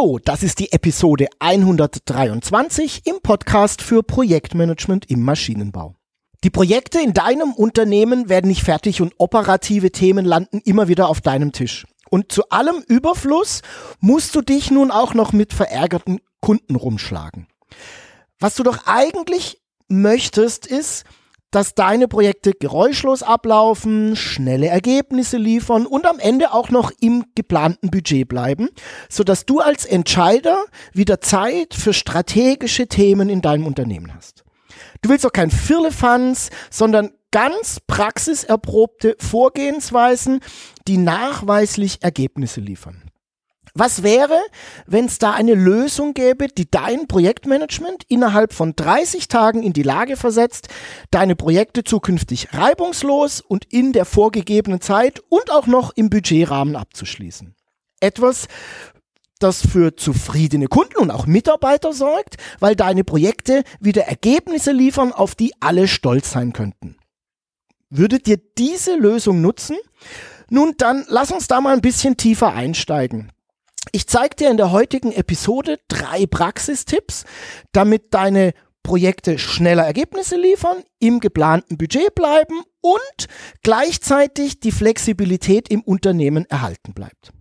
Hallo, 0.00 0.18
das 0.18 0.42
ist 0.42 0.60
die 0.60 0.72
Episode 0.72 1.26
123 1.40 3.02
im 3.04 3.20
Podcast 3.22 3.82
für 3.82 4.02
Projektmanagement 4.02 5.10
im 5.10 5.22
Maschinenbau. 5.22 5.94
Die 6.42 6.48
Projekte 6.48 7.00
in 7.00 7.12
deinem 7.12 7.52
Unternehmen 7.52 8.30
werden 8.30 8.48
nicht 8.48 8.62
fertig 8.62 9.02
und 9.02 9.12
operative 9.18 9.90
Themen 9.90 10.24
landen 10.24 10.62
immer 10.64 10.88
wieder 10.88 11.08
auf 11.08 11.20
deinem 11.20 11.52
Tisch. 11.52 11.86
Und 12.08 12.32
zu 12.32 12.48
allem 12.48 12.82
Überfluss 12.88 13.60
musst 13.98 14.34
du 14.34 14.40
dich 14.40 14.70
nun 14.70 14.90
auch 14.90 15.12
noch 15.12 15.34
mit 15.34 15.52
verärgerten 15.52 16.20
Kunden 16.40 16.76
rumschlagen. 16.76 17.46
Was 18.38 18.54
du 18.54 18.62
doch 18.62 18.86
eigentlich 18.86 19.60
möchtest, 19.88 20.66
ist, 20.66 21.04
dass 21.50 21.74
deine 21.74 22.08
Projekte 22.08 22.52
geräuschlos 22.52 23.22
ablaufen, 23.22 24.16
schnelle 24.16 24.68
Ergebnisse 24.68 25.36
liefern 25.36 25.86
und 25.86 26.06
am 26.06 26.18
Ende 26.18 26.52
auch 26.52 26.70
noch 26.70 26.92
im 27.00 27.24
geplanten 27.34 27.90
Budget 27.90 28.28
bleiben, 28.28 28.68
sodass 29.08 29.46
du 29.46 29.60
als 29.60 29.84
Entscheider 29.84 30.64
wieder 30.92 31.20
Zeit 31.20 31.74
für 31.74 31.92
strategische 31.92 32.86
Themen 32.86 33.28
in 33.28 33.42
deinem 33.42 33.66
Unternehmen 33.66 34.14
hast. 34.14 34.44
Du 35.02 35.08
willst 35.08 35.26
auch 35.26 35.32
kein 35.32 35.50
Firlefanz, 35.50 36.50
sondern 36.70 37.10
ganz 37.30 37.78
praxiserprobte 37.86 39.16
Vorgehensweisen, 39.18 40.40
die 40.86 40.98
nachweislich 40.98 42.02
Ergebnisse 42.02 42.60
liefern. 42.60 43.09
Was 43.74 44.02
wäre, 44.02 44.38
wenn 44.86 45.04
es 45.06 45.18
da 45.18 45.32
eine 45.32 45.54
Lösung 45.54 46.14
gäbe, 46.14 46.48
die 46.48 46.70
dein 46.70 47.06
Projektmanagement 47.06 48.04
innerhalb 48.08 48.52
von 48.52 48.74
30 48.74 49.28
Tagen 49.28 49.62
in 49.62 49.72
die 49.72 49.82
Lage 49.82 50.16
versetzt, 50.16 50.68
deine 51.10 51.36
Projekte 51.36 51.84
zukünftig 51.84 52.52
reibungslos 52.52 53.40
und 53.40 53.64
in 53.66 53.92
der 53.92 54.04
vorgegebenen 54.04 54.80
Zeit 54.80 55.20
und 55.28 55.50
auch 55.50 55.66
noch 55.66 55.92
im 55.94 56.10
Budgetrahmen 56.10 56.74
abzuschließen? 56.74 57.54
Etwas, 58.00 58.48
das 59.38 59.66
für 59.66 59.96
zufriedene 59.96 60.66
Kunden 60.66 60.98
und 60.98 61.10
auch 61.10 61.26
Mitarbeiter 61.26 61.92
sorgt, 61.92 62.36
weil 62.58 62.76
deine 62.76 63.04
Projekte 63.04 63.62
wieder 63.78 64.02
Ergebnisse 64.02 64.72
liefern, 64.72 65.12
auf 65.12 65.34
die 65.34 65.52
alle 65.60 65.88
stolz 65.88 66.30
sein 66.32 66.52
könnten. 66.52 66.96
Würdet 67.88 68.28
ihr 68.28 68.38
diese 68.58 68.94
Lösung 68.94 69.40
nutzen? 69.40 69.76
Nun, 70.48 70.74
dann 70.78 71.04
lass 71.08 71.32
uns 71.32 71.48
da 71.48 71.60
mal 71.60 71.74
ein 71.74 71.80
bisschen 71.80 72.16
tiefer 72.16 72.52
einsteigen. 72.52 73.32
Ich 73.92 74.06
zeige 74.06 74.36
dir 74.36 74.50
in 74.50 74.56
der 74.56 74.72
heutigen 74.72 75.12
Episode 75.12 75.80
drei 75.88 76.26
Praxistipps, 76.26 77.24
damit 77.72 78.12
deine 78.14 78.52
Projekte 78.82 79.38
schneller 79.38 79.84
Ergebnisse 79.84 80.36
liefern, 80.36 80.82
im 80.98 81.20
geplanten 81.20 81.76
Budget 81.76 82.14
bleiben 82.14 82.62
und 82.80 83.26
gleichzeitig 83.62 84.60
die 84.60 84.72
Flexibilität 84.72 85.68
im 85.68 85.82
Unternehmen 85.82 86.44
erhalten 86.46 86.94
bleibt. 86.94 87.32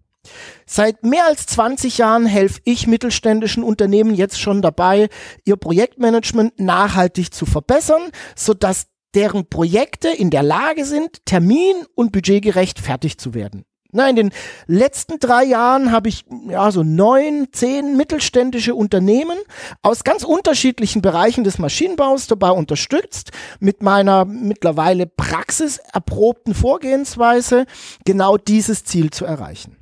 Seit 0.66 1.04
mehr 1.04 1.26
als 1.26 1.46
20 1.48 1.98
Jahren 1.98 2.26
helfe 2.26 2.62
ich 2.66 2.88
mittelständischen 2.88 3.64
Unternehmen 3.64 4.14
jetzt 4.14 4.40
schon 4.40 4.62
dabei, 4.62 5.10
ihr 5.46 5.56
Projektmanagement 5.56 6.60
nachhaltig 6.60 7.34
zu 7.34 7.46
verbessern, 7.46 8.12
sodass 8.36 8.88
deren 9.16 9.50
Projekte 9.50 10.10
in 10.10 10.30
der 10.30 10.44
Lage 10.44 10.86
sind, 10.86 11.26
termin- 11.26 11.86
und 11.96 12.12
budgetgerecht 12.12 12.80
fertig 12.80 13.18
zu 13.18 13.34
werden. 13.34 13.66
Na, 13.92 14.08
in 14.08 14.16
den 14.16 14.32
letzten 14.68 15.18
drei 15.18 15.44
Jahren 15.44 15.92
habe 15.92 16.10
ich 16.10 16.24
ja 16.48 16.72
so 16.72 16.84
neun, 16.84 17.48
zehn 17.52 17.98
mittelständische 17.98 18.76
Unternehmen 18.76 19.38
aus 19.82 20.04
ganz 20.04 20.24
unterschiedlichen 20.24 21.02
Bereichen 21.02 21.44
des 21.44 21.58
Maschinenbaus 21.58 22.28
dabei 22.28 22.52
unterstützt, 22.52 23.32
mit 23.60 23.82
meiner 23.82 24.26
mittlerweile 24.26 25.08
praxiserprobten 25.08 26.54
Vorgehensweise 26.54 27.66
genau 28.06 28.38
dieses 28.38 28.84
Ziel 28.84 29.10
zu 29.10 29.26
erreichen. 29.26 29.76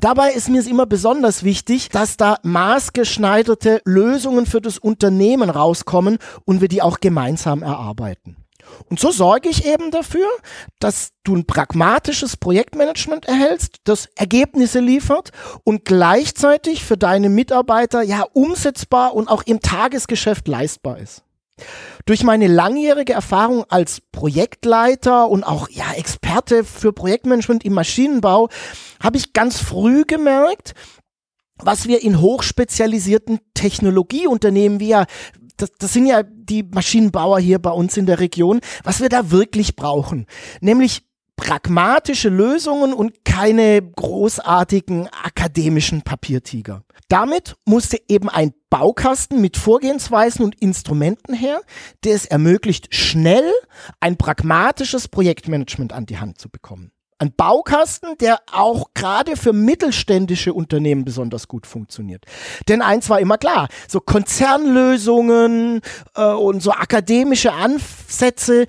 Dabei 0.00 0.32
ist 0.32 0.48
mir 0.48 0.60
es 0.60 0.66
immer 0.66 0.86
besonders 0.86 1.44
wichtig, 1.44 1.90
dass 1.90 2.16
da 2.16 2.38
maßgeschneiderte 2.42 3.82
Lösungen 3.84 4.46
für 4.46 4.60
das 4.60 4.78
Unternehmen 4.78 5.48
rauskommen 5.48 6.18
und 6.44 6.60
wir 6.60 6.68
die 6.68 6.82
auch 6.82 6.98
gemeinsam 6.98 7.62
erarbeiten. 7.62 8.36
Und 8.90 9.00
so 9.00 9.10
sorge 9.10 9.48
ich 9.48 9.66
eben 9.66 9.90
dafür, 9.90 10.26
dass 10.78 11.10
du 11.24 11.36
ein 11.36 11.46
pragmatisches 11.46 12.36
Projektmanagement 12.36 13.26
erhältst, 13.26 13.76
das 13.84 14.08
Ergebnisse 14.16 14.80
liefert 14.80 15.30
und 15.64 15.84
gleichzeitig 15.84 16.84
für 16.84 16.96
deine 16.96 17.28
Mitarbeiter 17.28 18.02
ja 18.02 18.24
umsetzbar 18.32 19.14
und 19.14 19.28
auch 19.28 19.42
im 19.42 19.60
Tagesgeschäft 19.60 20.48
leistbar 20.48 20.98
ist. 20.98 21.22
Durch 22.06 22.22
meine 22.22 22.46
langjährige 22.46 23.12
Erfahrung 23.12 23.64
als 23.68 24.00
Projektleiter 24.12 25.28
und 25.28 25.44
auch 25.44 25.68
ja 25.68 25.92
Experte 25.92 26.64
für 26.64 26.92
Projektmanagement 26.92 27.64
im 27.64 27.74
Maschinenbau 27.74 28.48
habe 29.02 29.16
ich 29.16 29.32
ganz 29.32 29.60
früh 29.60 30.04
gemerkt, 30.04 30.74
was 31.58 31.88
wir 31.88 32.02
in 32.02 32.20
hochspezialisierten 32.20 33.40
Technologieunternehmen 33.54 34.80
wie 34.80 34.88
ja 34.88 35.06
das, 35.58 35.72
das 35.78 35.92
sind 35.92 36.06
ja 36.06 36.22
die 36.22 36.62
Maschinenbauer 36.62 37.38
hier 37.38 37.58
bei 37.58 37.70
uns 37.70 37.96
in 37.96 38.06
der 38.06 38.20
Region, 38.20 38.60
was 38.84 39.00
wir 39.00 39.08
da 39.08 39.30
wirklich 39.30 39.76
brauchen. 39.76 40.26
Nämlich 40.60 41.02
pragmatische 41.36 42.28
Lösungen 42.28 42.92
und 42.92 43.24
keine 43.24 43.80
großartigen 43.80 45.08
akademischen 45.08 46.02
Papiertiger. 46.02 46.82
Damit 47.08 47.56
musste 47.64 47.98
eben 48.08 48.28
ein 48.28 48.52
Baukasten 48.70 49.40
mit 49.40 49.56
Vorgehensweisen 49.56 50.44
und 50.44 50.60
Instrumenten 50.60 51.34
her, 51.34 51.60
der 52.04 52.16
es 52.16 52.26
ermöglicht, 52.26 52.94
schnell 52.94 53.50
ein 54.00 54.16
pragmatisches 54.16 55.08
Projektmanagement 55.08 55.92
an 55.92 56.06
die 56.06 56.18
Hand 56.18 56.38
zu 56.38 56.50
bekommen 56.50 56.90
ein 57.18 57.32
Baukasten, 57.36 58.16
der 58.18 58.40
auch 58.50 58.90
gerade 58.94 59.36
für 59.36 59.52
mittelständische 59.52 60.54
Unternehmen 60.54 61.04
besonders 61.04 61.48
gut 61.48 61.66
funktioniert. 61.66 62.24
Denn 62.68 62.80
eins 62.80 63.10
war 63.10 63.20
immer 63.20 63.38
klar, 63.38 63.68
so 63.88 64.00
Konzernlösungen 64.00 65.80
äh, 66.14 66.32
und 66.32 66.62
so 66.62 66.70
akademische 66.70 67.52
Ansätze, 67.52 68.66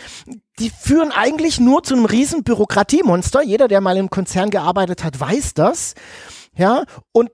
die 0.59 0.70
führen 0.70 1.12
eigentlich 1.12 1.59
nur 1.59 1.84
zu 1.84 1.96
einem 1.96 2.06
riesen 2.06 2.44
Bürokratiemonster. 2.44 3.44
Jeder, 3.44 3.68
der 3.68 3.82
mal 3.82 3.98
im 3.98 4.09
Konzern 4.09 4.50
gearbeitet 4.50 5.04
hat, 5.04 5.20
weiß 5.20 5.54
das. 5.54 5.94
Ja, 6.56 6.84
und 7.12 7.32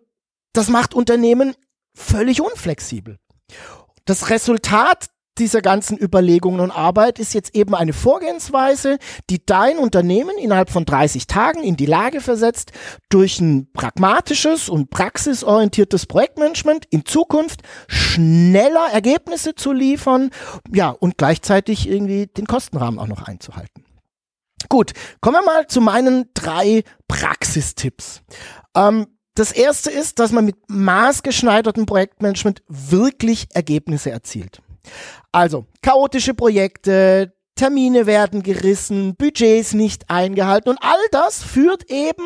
das 0.53 0.69
macht 0.69 0.93
Unternehmen 0.93 1.55
völlig 1.95 2.41
unflexibel. 2.41 3.17
Das 4.05 4.29
Resultat 4.29 5.07
dieser 5.37 5.61
ganzen 5.61 5.97
Überlegungen 5.97 6.59
und 6.59 6.71
Arbeit 6.71 7.19
ist 7.19 7.33
jetzt 7.33 7.55
eben 7.55 7.75
eine 7.75 7.93
Vorgehensweise, 7.93 8.97
die 9.29 9.45
dein 9.45 9.77
Unternehmen 9.77 10.37
innerhalb 10.37 10.69
von 10.69 10.85
30 10.85 11.27
Tagen 11.27 11.63
in 11.63 11.75
die 11.75 11.85
Lage 11.85 12.21
versetzt, 12.21 12.71
durch 13.09 13.39
ein 13.39 13.71
pragmatisches 13.73 14.69
und 14.69 14.89
praxisorientiertes 14.89 16.05
Projektmanagement 16.05 16.85
in 16.89 17.05
Zukunft 17.05 17.61
schneller 17.87 18.87
Ergebnisse 18.91 19.55
zu 19.55 19.71
liefern, 19.71 20.31
ja, 20.73 20.89
und 20.89 21.17
gleichzeitig 21.17 21.89
irgendwie 21.89 22.27
den 22.27 22.47
Kostenrahmen 22.47 22.99
auch 22.99 23.07
noch 23.07 23.23
einzuhalten. 23.23 23.83
Gut, 24.69 24.93
kommen 25.21 25.37
wir 25.37 25.45
mal 25.45 25.67
zu 25.67 25.81
meinen 25.81 26.29
drei 26.33 26.83
Praxistipps. 27.07 28.21
Ähm, 28.75 29.07
das 29.35 29.51
erste 29.51 29.91
ist, 29.91 30.19
dass 30.19 30.31
man 30.31 30.45
mit 30.45 30.55
maßgeschneidertem 30.69 31.85
Projektmanagement 31.85 32.63
wirklich 32.67 33.47
Ergebnisse 33.53 34.09
erzielt. 34.09 34.61
Also, 35.31 35.65
chaotische 35.81 36.33
Projekte, 36.33 37.33
Termine 37.55 38.05
werden 38.05 38.43
gerissen, 38.43 39.15
Budgets 39.15 39.73
nicht 39.73 40.09
eingehalten 40.09 40.69
und 40.69 40.77
all 40.81 40.99
das 41.11 41.41
führt 41.41 41.89
eben 41.89 42.25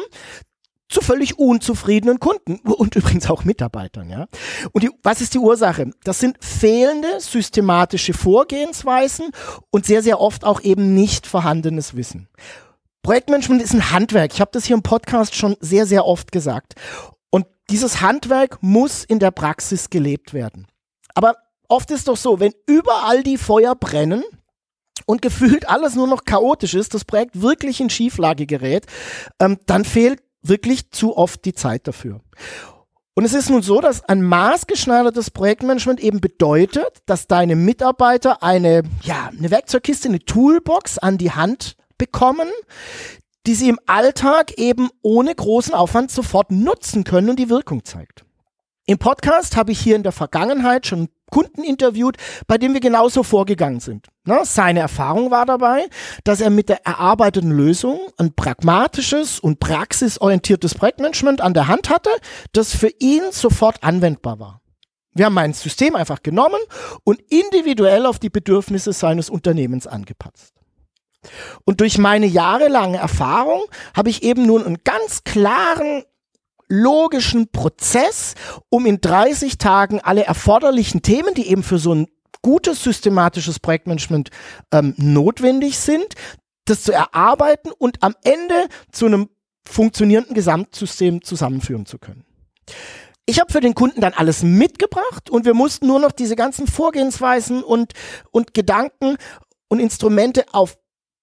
zu 0.90 1.02
völlig 1.02 1.38
unzufriedenen 1.38 2.20
Kunden 2.20 2.58
und 2.68 2.96
übrigens 2.96 3.30
auch 3.30 3.44
Mitarbeitern, 3.44 4.10
ja. 4.10 4.28
Und 4.72 4.84
die, 4.84 4.90
was 5.04 5.22
ist 5.22 5.36
die 5.36 5.40
Ursache? 5.40 5.92
Das 6.04 6.20
sind 6.20 6.44
fehlende 6.44 7.20
systematische 7.20 8.14
Vorgehensweisen 8.14 9.28
und 9.70 9.86
sehr, 9.86 10.02
sehr 10.02 10.20
oft 10.20 10.44
auch 10.44 10.62
eben 10.62 10.96
nicht 10.96 11.28
vorhandenes 11.28 11.96
Wissen. 11.96 12.28
Projektmanagement 13.04 13.62
ist 13.62 13.74
ein 13.74 13.92
Handwerk. 13.92 14.34
Ich 14.34 14.42
habe 14.42 14.52
das 14.52 14.66
hier 14.66 14.76
im 14.76 14.84
Podcast 14.84 15.36
schon 15.36 15.56
sehr, 15.60 15.86
sehr 15.86 16.06
oft 16.06 16.32
gesagt. 16.32 16.74
Und 17.30 17.46
dieses 17.70 18.02
Handwerk 18.02 18.58
muss 18.62 19.04
in 19.04 19.20
der 19.20 19.32
Praxis 19.32 19.92
gelebt 19.92 20.34
werden. 20.34 20.68
Aber 21.14 21.36
oft 21.70 21.90
ist 21.92 22.10
doch 22.10 22.18
so, 22.18 22.40
wenn 22.40 22.54
überall 22.68 23.24
die 23.24 23.38
Feuer 23.38 23.76
brennen, 23.76 24.24
und 25.06 25.24
gefühlt 25.24 25.68
alles 25.68 25.96
nur 25.96 26.06
noch 26.06 26.24
chaotisch 26.24 26.76
ist, 26.76 26.94
das 26.94 27.04
Projekt 27.04 27.42
wirklich 27.42 27.82
in 27.82 27.90
Schieflage 27.90 28.46
gerät, 28.46 28.86
ähm, 29.40 29.58
dann 29.66 29.84
fehlt 29.84 30.22
wirklich 30.44 30.92
zu 30.92 31.18
oft 31.18 31.44
die 31.46 31.54
Zeit 31.54 31.88
dafür. 31.88 32.22
Und 33.16 33.26
es 33.26 33.34
ist 33.34 33.50
nun 33.50 33.64
so, 33.64 33.82
dass 33.82 34.04
ein 34.04 34.22
maßgeschneidertes 34.22 35.32
Projektmanagement 35.32 36.00
eben 36.00 36.22
bedeutet, 36.22 37.02
dass 37.08 37.28
deine 37.28 37.56
Mitarbeiter 37.56 38.44
eine, 38.44 38.84
ja, 39.02 39.32
eine 39.36 39.50
Werkzeugkiste, 39.50 40.08
eine 40.08 40.20
Toolbox 40.20 41.00
an 41.00 41.18
die 41.18 41.32
Hand 41.32 41.76
bekommen, 41.98 42.48
die 43.48 43.56
sie 43.56 43.68
im 43.68 43.80
Alltag 43.88 44.60
eben 44.60 44.90
ohne 45.02 45.34
großen 45.34 45.74
Aufwand 45.74 46.12
sofort 46.12 46.52
nutzen 46.52 47.04
können 47.04 47.32
und 47.32 47.40
die 47.40 47.50
Wirkung 47.50 47.84
zeigt. 47.84 48.26
Im 48.86 49.00
Podcast 49.00 49.58
habe 49.58 49.72
ich 49.72 49.80
hier 49.80 49.96
in 49.96 50.04
der 50.04 50.12
Vergangenheit 50.12 50.88
schon 50.88 51.10
Kunden 51.30 51.64
interviewt, 51.64 52.18
bei 52.48 52.58
dem 52.58 52.74
wir 52.74 52.82
genauso 52.82 53.24
vorgegangen 53.24 53.80
sind. 53.80 54.08
Ne? 54.26 54.42
Seine 54.44 54.80
Erfahrung 54.80 55.32
war 55.32 55.46
dabei, 55.46 55.88
dass 56.24 56.42
er 56.42 56.50
mit 56.50 56.70
der 56.70 56.86
erarbeiteten 56.86 57.52
Lösung 57.52 58.00
ein 58.18 58.34
pragmatisches 58.34 59.40
und 59.40 59.60
praxisorientiertes 59.60 60.76
Projektmanagement 60.76 61.42
an 61.42 61.54
der 61.54 61.68
Hand 61.68 61.90
hatte, 61.90 62.10
das 62.54 62.76
für 62.76 62.92
ihn 63.00 63.24
sofort 63.32 63.84
anwendbar 63.84 64.40
war. 64.40 64.62
Wir 65.14 65.26
haben 65.26 65.34
mein 65.34 65.54
System 65.54 65.96
einfach 65.96 66.22
genommen 66.22 66.60
und 67.04 67.20
individuell 67.30 68.06
auf 68.06 68.20
die 68.20 68.30
Bedürfnisse 68.30 68.94
seines 68.94 69.30
Unternehmens 69.30 69.88
angepasst. 69.88 70.54
Und 71.66 71.82
durch 71.82 71.98
meine 71.98 72.26
jahrelange 72.26 72.98
Erfahrung 72.98 73.64
habe 73.96 74.10
ich 74.10 74.24
eben 74.24 74.46
nun 74.46 74.66
einen 74.66 74.78
ganz 74.84 75.24
klaren 75.24 76.04
logischen 76.70 77.52
Prozess, 77.52 78.36
um 78.70 78.86
in 78.86 79.02
30 79.02 79.58
Tagen 79.58 80.00
alle 80.00 80.24
erforderlichen 80.24 81.02
Themen, 81.02 81.34
die 81.34 81.50
eben 81.50 81.64
für 81.64 81.80
so 81.80 81.94
ein 81.94 82.08
gutes 82.42 82.84
systematisches 82.84 83.60
Projektmanagement 83.60 84.30
ähm, 84.72 84.94
notwendig 84.98 85.78
sind, 85.78 86.16
das 86.66 86.84
zu 86.84 86.94
erarbeiten 86.94 87.72
und 87.72 88.02
am 88.04 88.16
Ende 88.24 88.68
zu 88.92 89.08
einem 89.08 89.30
funktionierenden 89.68 90.36
Gesamtsystem 90.36 91.22
zusammenführen 91.22 91.86
zu 91.86 91.98
können. 91.98 92.24
Ich 93.26 93.40
habe 93.40 93.52
für 93.52 93.62
den 93.62 93.76
Kunden 93.76 94.02
dann 94.02 94.14
alles 94.14 94.42
mitgebracht 94.42 95.30
und 95.30 95.46
wir 95.46 95.54
mussten 95.54 95.88
nur 95.88 96.00
noch 96.00 96.12
diese 96.12 96.36
ganzen 96.36 96.66
Vorgehensweisen 96.68 97.64
und, 97.64 97.94
und 98.32 98.54
Gedanken 98.54 99.18
und 99.68 99.80
Instrumente 99.80 100.46
auf 100.52 100.78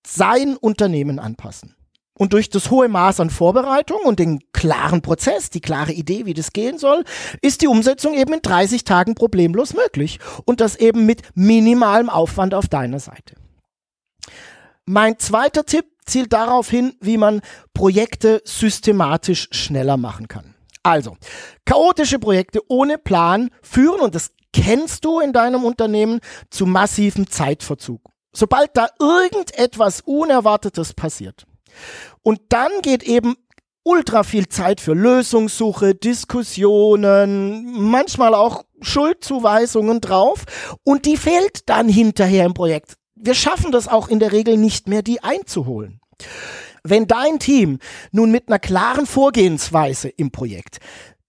sein 0.07 0.57
Unternehmen 0.57 1.19
anpassen. 1.19 1.76
Und 2.19 2.33
durch 2.33 2.49
das 2.49 2.71
hohe 2.71 2.89
Maß 2.89 3.21
an 3.21 3.31
Vorbereitung 3.31 4.01
und 4.05 4.19
den 4.19 4.41
klaren 4.53 5.03
Prozess, 5.03 5.51
die 5.51 5.61
klare 5.61 5.93
Idee, 5.93 6.25
wie 6.25 6.35
das 6.35 6.53
gehen 6.53 6.79
soll, 6.79 7.05
ist 7.43 7.61
die 7.61 7.69
Umsetzung 7.69 8.15
eben 8.15 8.33
in 8.33 8.43
30 8.43 8.85
Tagen 8.85 9.15
problemlos 9.15 9.75
möglich. 9.75 10.19
Und 10.45 10.61
das 10.61 10.77
eben 10.77 11.05
mit 11.05 11.23
minimalem 11.35 12.09
Aufwand 12.09 12.55
auf 12.55 12.69
deiner 12.69 13.01
Seite. 13.01 13.35
Mein 14.87 15.19
zweiter 15.19 15.67
Tipp 15.67 15.87
zielt 16.07 16.33
darauf 16.33 16.71
hin, 16.71 16.95
wie 17.01 17.19
man 17.19 17.43
Projekte 17.75 18.41
systematisch 18.45 19.49
schneller 19.51 19.97
machen 19.97 20.29
kann. 20.29 20.55
Also, 20.83 21.17
chaotische 21.65 22.21
Projekte 22.21 22.61
ohne 22.69 22.97
Plan 22.97 23.51
führen, 23.61 24.01
und 24.01 24.15
das 24.15 24.31
kennst 24.53 25.05
du 25.05 25.19
in 25.19 25.33
deinem 25.33 25.65
Unternehmen, 25.65 26.21
zu 26.49 26.65
massivem 26.65 27.29
Zeitverzug. 27.29 28.01
Sobald 28.33 28.71
da 28.75 28.89
irgendetwas 29.01 30.01
Unerwartetes 30.03 30.95
passiert. 30.95 31.45
Und 32.23 32.41
dann 32.49 32.71
geht 32.83 33.03
eben 33.03 33.37
ultra 33.87 34.25
viel 34.25 34.49
Zeit 34.49 34.81
für 34.81 34.95
Lösungssuche, 34.95 35.95
Diskussionen, 35.95 37.73
manchmal 37.73 38.35
auch 38.35 38.65
Schuldzuweisungen 38.81 40.01
drauf 40.01 40.45
und 40.83 41.07
die 41.07 41.17
fehlt 41.17 41.69
dann 41.69 41.89
hinterher 41.89 42.45
im 42.45 42.55
Projekt. 42.55 42.95
Wir 43.15 43.35
schaffen 43.35 43.71
das 43.71 43.87
auch 43.87 44.09
in 44.09 44.19
der 44.19 44.33
Regel 44.33 44.57
nicht 44.57 44.89
mehr, 44.89 45.03
die 45.03 45.23
einzuholen. 45.23 46.01
Wenn 46.83 47.07
dein 47.07 47.39
Team 47.39 47.79
nun 48.11 48.31
mit 48.31 48.49
einer 48.49 48.59
klaren 48.59 49.07
Vorgehensweise 49.07 50.09
im 50.09 50.33
Projekt 50.33 50.79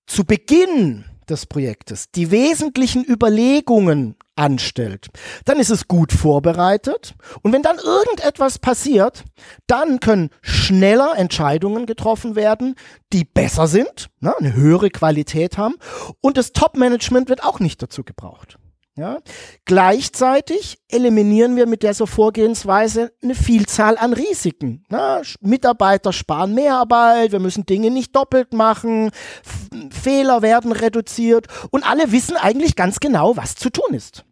zu 0.07 0.25
Beginn 0.25 1.05
des 1.29 1.45
Projektes 1.45 2.11
die 2.11 2.31
wesentlichen 2.31 3.05
Überlegungen 3.05 4.15
anstellt, 4.37 5.07
dann 5.45 5.59
ist 5.59 5.69
es 5.69 5.87
gut 5.87 6.11
vorbereitet. 6.11 7.15
Und 7.41 7.53
wenn 7.53 7.61
dann 7.61 7.77
irgendetwas 7.77 8.59
passiert, 8.59 9.23
dann 9.67 9.99
können 9.99 10.29
schneller 10.41 11.13
Entscheidungen 11.17 11.85
getroffen 11.85 12.35
werden, 12.35 12.75
die 13.13 13.25
besser 13.25 13.67
sind, 13.67 14.09
ne, 14.19 14.33
eine 14.37 14.53
höhere 14.53 14.89
Qualität 14.89 15.57
haben. 15.57 15.75
Und 16.21 16.37
das 16.37 16.53
Top-Management 16.53 17.29
wird 17.29 17.43
auch 17.43 17.59
nicht 17.59 17.81
dazu 17.81 18.03
gebraucht. 18.03 18.57
Ja? 18.97 19.19
Gleichzeitig 19.65 20.79
eliminieren 20.89 21.55
wir 21.55 21.67
mit 21.67 21.83
dieser 21.83 22.07
Vorgehensweise 22.07 23.13
eine 23.21 23.35
Vielzahl 23.35 23.95
an 23.97 24.11
Risiken. 24.11 24.83
Na, 24.89 25.21
Mitarbeiter 25.39 26.11
sparen 26.11 26.55
Mehrarbeit, 26.55 27.31
wir 27.31 27.39
müssen 27.39 27.65
Dinge 27.65 27.91
nicht 27.91 28.15
doppelt 28.15 28.53
machen, 28.53 29.11
F 29.45 29.67
Fehler 29.91 30.41
werden 30.41 30.71
reduziert 30.71 31.47
und 31.69 31.87
alle 31.87 32.11
wissen 32.11 32.37
eigentlich 32.37 32.75
ganz 32.75 32.99
genau, 32.99 33.37
was 33.37 33.55
zu 33.55 33.69
tun 33.69 33.93
ist. 33.93 34.25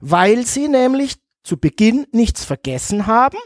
Weil 0.00 0.46
sie 0.46 0.68
nämlich 0.68 1.16
zu 1.42 1.58
Beginn 1.58 2.06
nichts 2.12 2.44
vergessen 2.44 3.06
haben 3.06 3.38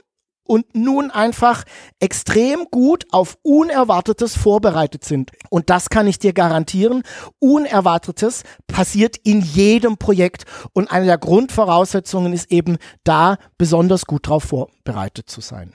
und 0.47 0.75
nun 0.75 1.11
einfach 1.11 1.65
extrem 2.00 2.67
gut 2.71 3.06
auf 3.11 3.37
Unerwartetes 3.43 4.37
vorbereitet 4.37 5.05
sind. 5.05 5.32
Und 5.50 5.71
das 5.71 5.88
kann 5.88 6.06
ich 6.06 6.19
dir 6.19 6.32
garantieren. 6.32 7.03
Unerwartetes 7.38 8.43
passiert 8.67 9.17
in 9.17 9.41
jedem 9.41 9.97
Projekt. 9.97 10.44
Und 10.73 10.91
eine 10.91 11.06
der 11.06 11.19
Grundvoraussetzungen 11.19 12.32
ist 12.32 12.53
eben 12.53 12.77
da 13.05 13.38
besonders 13.59 14.05
gut 14.05 14.27
darauf 14.27 14.44
vorbereitet 14.44 15.31
zu 15.31 15.41
sein. 15.41 15.73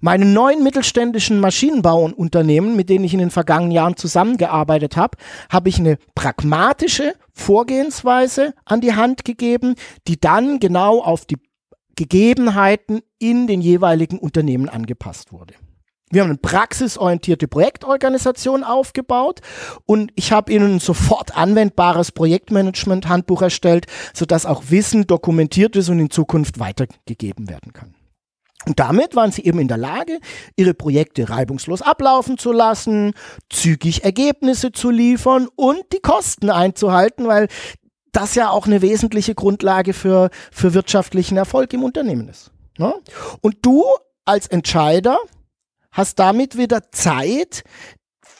Meine 0.00 0.24
neuen 0.24 0.62
mittelständischen 0.62 1.40
Maschinenbauunternehmen, 1.40 2.74
mit 2.74 2.88
denen 2.88 3.04
ich 3.04 3.12
in 3.12 3.20
den 3.20 3.30
vergangenen 3.30 3.72
Jahren 3.72 3.96
zusammengearbeitet 3.96 4.96
habe, 4.96 5.18
habe 5.50 5.68
ich 5.68 5.78
eine 5.78 5.98
pragmatische 6.14 7.14
Vorgehensweise 7.34 8.54
an 8.64 8.80
die 8.80 8.94
Hand 8.94 9.26
gegeben, 9.26 9.74
die 10.08 10.18
dann 10.18 10.58
genau 10.58 11.02
auf 11.02 11.26
die 11.26 11.36
Gegebenheiten 11.96 13.00
in 13.18 13.46
den 13.46 13.60
jeweiligen 13.60 14.18
Unternehmen 14.18 14.70
angepasst 14.70 15.32
wurde. 15.32 15.52
Wir 16.10 16.22
haben 16.22 16.30
eine 16.30 16.38
praxisorientierte 16.38 17.46
Projektorganisation 17.46 18.64
aufgebaut 18.64 19.40
und 19.84 20.10
ich 20.16 20.32
habe 20.32 20.50
Ihnen 20.50 20.76
ein 20.76 20.80
sofort 20.80 21.36
anwendbares 21.36 22.10
Projektmanagement-Handbuch 22.10 23.42
erstellt, 23.42 23.86
sodass 24.14 24.46
auch 24.46 24.64
Wissen 24.70 25.06
dokumentiert 25.06 25.76
ist 25.76 25.90
und 25.90 26.00
in 26.00 26.10
Zukunft 26.10 26.58
weitergegeben 26.58 27.48
werden 27.50 27.74
kann. 27.74 27.94
Und 28.66 28.78
damit 28.78 29.16
waren 29.16 29.32
sie 29.32 29.44
eben 29.44 29.58
in 29.58 29.68
der 29.68 29.78
Lage, 29.78 30.20
ihre 30.56 30.74
Projekte 30.74 31.30
reibungslos 31.30 31.80
ablaufen 31.80 32.36
zu 32.36 32.52
lassen, 32.52 33.14
zügig 33.48 34.04
Ergebnisse 34.04 34.70
zu 34.70 34.90
liefern 34.90 35.48
und 35.56 35.82
die 35.92 36.00
Kosten 36.00 36.50
einzuhalten, 36.50 37.26
weil 37.26 37.48
das 38.12 38.34
ja 38.34 38.50
auch 38.50 38.66
eine 38.66 38.82
wesentliche 38.82 39.34
Grundlage 39.34 39.94
für, 39.94 40.30
für 40.52 40.74
wirtschaftlichen 40.74 41.36
Erfolg 41.36 41.72
im 41.72 41.84
Unternehmen 41.84 42.28
ist. 42.28 42.50
Ne? 42.78 42.94
Und 43.40 43.56
du 43.62 43.84
als 44.24 44.46
Entscheider 44.46 45.18
hast 45.92 46.18
damit 46.18 46.56
wieder 46.56 46.90
Zeit 46.92 47.64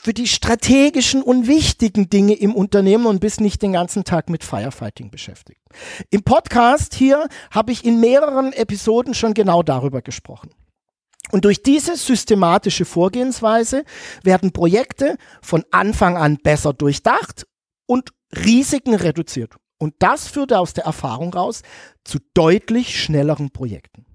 für 0.02 0.14
die 0.14 0.26
strategischen 0.26 1.22
und 1.22 1.46
wichtigen 1.46 2.08
Dinge 2.08 2.32
im 2.32 2.54
Unternehmen 2.54 3.04
und 3.04 3.20
bist 3.20 3.42
nicht 3.42 3.60
den 3.60 3.74
ganzen 3.74 4.02
Tag 4.02 4.30
mit 4.30 4.42
Firefighting 4.42 5.10
beschäftigt. 5.10 5.60
Im 6.08 6.22
Podcast 6.22 6.94
hier 6.94 7.28
habe 7.50 7.70
ich 7.72 7.84
in 7.84 8.00
mehreren 8.00 8.54
Episoden 8.54 9.12
schon 9.12 9.34
genau 9.34 9.62
darüber 9.62 10.00
gesprochen. 10.00 10.54
Und 11.32 11.44
durch 11.44 11.62
diese 11.62 11.96
systematische 11.96 12.86
Vorgehensweise 12.86 13.84
werden 14.22 14.52
Projekte 14.52 15.18
von 15.42 15.64
Anfang 15.70 16.16
an 16.16 16.38
besser 16.38 16.72
durchdacht 16.72 17.46
und 17.84 18.10
Risiken 18.34 18.94
reduziert. 18.94 19.56
Und 19.76 19.94
das 19.98 20.28
führt 20.28 20.54
aus 20.54 20.72
der 20.72 20.84
Erfahrung 20.84 21.34
raus 21.34 21.60
zu 22.04 22.20
deutlich 22.32 22.98
schnelleren 22.98 23.50
Projekten. 23.50 24.06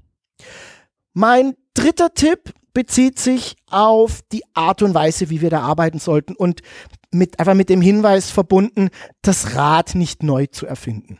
Mein 1.14 1.54
dritter 1.76 2.12
Tipp 2.16 2.56
bezieht 2.76 3.18
sich 3.18 3.56
auf 3.72 4.22
die 4.32 4.44
Art 4.54 4.84
und 4.84 4.94
Weise, 4.94 5.32
wie 5.32 5.42
wir 5.42 5.50
da 5.50 5.62
arbeiten 5.62 5.98
sollten 5.98 6.36
und 6.36 6.62
mit, 7.10 7.40
einfach 7.40 7.56
mit 7.56 7.70
dem 7.70 7.82
Hinweis 7.82 8.30
verbunden, 8.30 8.90
das 9.24 9.56
Rad 9.56 9.96
nicht 9.96 10.22
neu 10.22 10.46
zu 10.48 10.68
erfinden. 10.68 11.18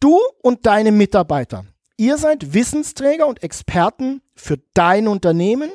Du 0.00 0.18
und 0.42 0.64
deine 0.64 0.92
Mitarbeiter, 0.92 1.66
ihr 1.96 2.16
seid 2.16 2.54
Wissensträger 2.54 3.26
und 3.26 3.42
Experten 3.42 4.22
für 4.34 4.58
dein 4.74 5.08
Unternehmen 5.08 5.72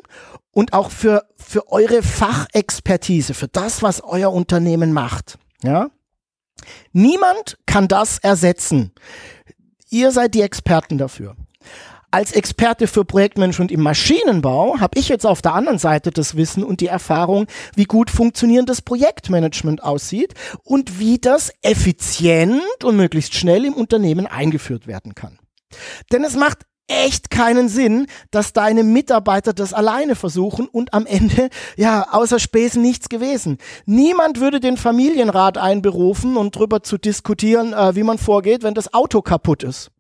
und 0.51 0.73
auch 0.73 0.89
für, 0.91 1.25
für 1.35 1.69
eure 1.71 2.01
Fachexpertise, 2.01 3.33
für 3.33 3.49
das, 3.49 3.83
was 3.83 4.01
euer 4.01 4.31
Unternehmen 4.31 4.93
macht. 4.93 5.37
Ja? 5.61 5.89
Niemand 6.93 7.57
kann 7.65 7.89
das 7.89 8.17
ersetzen. 8.19 8.93
Ihr 9.89 10.11
seid 10.11 10.35
die 10.35 10.41
Experten 10.41 10.97
dafür. 10.97 11.35
Als 12.11 12.31
Experte 12.31 12.87
für 12.87 13.05
Projektmanagement 13.05 13.71
im 13.71 13.83
Maschinenbau 13.83 14.79
habe 14.79 14.97
ich 14.97 15.09
jetzt 15.09 15.27
auf 15.27 15.43
der 15.43 15.53
anderen 15.53 15.77
Seite 15.77 16.09
das 16.09 16.35
Wissen 16.35 16.63
und 16.63 16.81
die 16.81 16.87
Erfahrung, 16.87 17.45
wie 17.75 17.83
gut 17.83 18.09
funktionierendes 18.09 18.81
Projektmanagement 18.81 19.83
aussieht 19.83 20.33
und 20.63 20.99
wie 20.99 21.19
das 21.19 21.51
effizient 21.61 22.83
und 22.83 22.95
möglichst 22.95 23.35
schnell 23.35 23.63
im 23.63 23.73
Unternehmen 23.73 24.25
eingeführt 24.25 24.87
werden 24.87 25.13
kann. 25.13 25.37
Denn 26.11 26.23
es 26.23 26.35
macht 26.35 26.65
echt 26.87 27.29
keinen 27.29 27.69
Sinn, 27.69 28.07
dass 28.31 28.53
deine 28.53 28.83
Mitarbeiter 28.83 29.53
das 29.53 29.75
alleine 29.75 30.15
versuchen 30.15 30.67
und 30.67 30.95
am 30.95 31.05
Ende, 31.05 31.49
ja, 31.77 32.07
außer 32.11 32.39
Späßen 32.39 32.81
nichts 32.81 33.09
gewesen. 33.09 33.59
Niemand 33.85 34.39
würde 34.39 34.59
den 34.59 34.77
Familienrat 34.77 35.59
einberufen 35.59 36.37
und 36.37 36.55
drüber 36.55 36.81
zu 36.81 36.97
diskutieren, 36.97 37.73
äh, 37.73 37.95
wie 37.95 38.01
man 38.01 38.17
vorgeht, 38.17 38.63
wenn 38.63 38.73
das 38.73 38.95
Auto 38.95 39.21
kaputt 39.21 39.61
ist. 39.61 39.91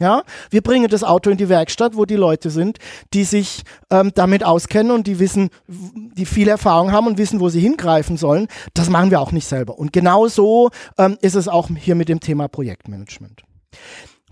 Ja, 0.00 0.22
wir 0.48 0.62
bringen 0.62 0.88
das 0.88 1.04
Auto 1.04 1.28
in 1.28 1.36
die 1.36 1.50
Werkstatt, 1.50 1.94
wo 1.94 2.06
die 2.06 2.16
Leute 2.16 2.48
sind, 2.48 2.78
die 3.12 3.24
sich 3.24 3.64
ähm, 3.90 4.12
damit 4.14 4.42
auskennen 4.42 4.92
und 4.92 5.06
die 5.06 5.18
wissen, 5.18 5.50
die 5.68 6.24
viel 6.24 6.48
Erfahrung 6.48 6.90
haben 6.90 7.06
und 7.06 7.18
wissen, 7.18 7.38
wo 7.38 7.50
sie 7.50 7.60
hingreifen 7.60 8.16
sollen. 8.16 8.48
Das 8.72 8.88
machen 8.88 9.10
wir 9.10 9.20
auch 9.20 9.30
nicht 9.30 9.46
selber. 9.46 9.78
Und 9.78 9.92
genau 9.92 10.26
so 10.26 10.70
ähm, 10.96 11.18
ist 11.20 11.34
es 11.34 11.48
auch 11.48 11.68
hier 11.76 11.96
mit 11.96 12.08
dem 12.08 12.20
Thema 12.20 12.48
Projektmanagement. 12.48 13.42